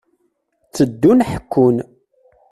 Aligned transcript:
Tteddun 0.69 1.19
ḥekkun. 1.29 1.77